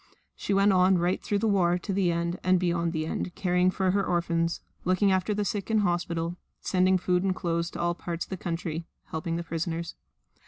[0.35, 3.69] She went on right through the war to the end and beyond the end, caring
[3.69, 7.93] for her orphans, looking after the sick in hospital, sending food and clothes to all
[7.93, 9.93] parts of the country, helping the prisoners.